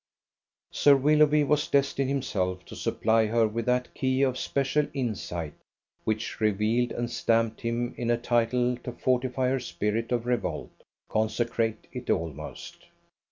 Sir 0.71 0.95
Willoughby 0.95 1.43
was 1.43 1.67
destined 1.67 2.09
himself 2.09 2.65
to 2.65 2.75
supply 2.75 3.27
her 3.27 3.47
with 3.47 3.67
that 3.67 3.93
key 3.93 4.23
of 4.23 4.35
special 4.35 4.87
insight 4.95 5.53
which 6.05 6.41
revealed 6.41 6.91
and 6.91 7.07
stamped 7.07 7.61
him 7.61 7.93
in 7.97 8.09
a 8.09 8.17
title 8.17 8.77
to 8.77 8.93
fortify 8.93 9.49
her 9.49 9.59
spirit 9.59 10.11
of 10.11 10.25
revolt, 10.25 10.71
consecrate 11.07 11.85
it 11.93 12.09
almost. 12.09 12.87